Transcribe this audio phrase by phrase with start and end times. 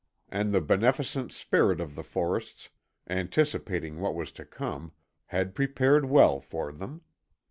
[0.29, 2.69] And the Beneficent Spirit of the forests,
[3.07, 4.93] anticipating what was to come,
[5.27, 7.01] had prepared well for them.